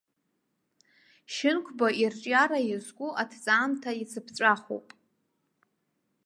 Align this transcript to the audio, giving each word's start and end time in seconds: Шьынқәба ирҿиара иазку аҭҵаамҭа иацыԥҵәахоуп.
Шьынқәба 1.33 1.87
ирҿиара 2.01 2.59
иазку 2.69 3.09
аҭҵаамҭа 3.21 3.91
иацыԥҵәахоуп. 3.95 4.87